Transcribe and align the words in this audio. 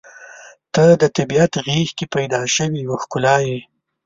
•ته 0.73 0.83
د 1.01 1.03
طبیعت 1.17 1.53
غېږ 1.65 1.89
کې 1.97 2.05
پیدا 2.15 2.41
شوې 2.55 2.79
یوه 2.85 2.97
ښکلا 3.03 3.35
یې. 3.47 3.59